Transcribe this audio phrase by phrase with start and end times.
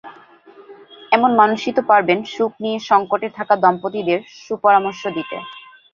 [1.11, 5.37] এমন মানুষই তো পারবেন সুখ নিয়ে সংকটে থাকা দম্পতিদের সুপরামর্শ দিতে।